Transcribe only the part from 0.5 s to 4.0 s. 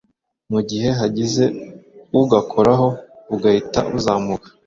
mu gihe hagize ugakoraho bugahita